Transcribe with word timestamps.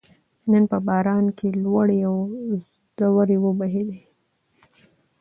نن 0.51 0.63
په 0.71 0.77
باران 0.87 1.25
کې 1.37 1.47
لوړې 1.63 1.99
او 2.09 2.15
ځوړې 2.97 3.37
وبهېدلې 3.41 4.01